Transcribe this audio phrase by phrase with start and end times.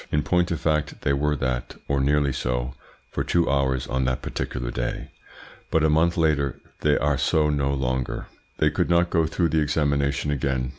[0.11, 2.73] In point of fact they were that, or nearly so,
[3.11, 5.11] for two hours on that particular day,
[5.69, 8.25] but a month later they are so no longer.
[8.57, 10.69] They could not go through the examination again.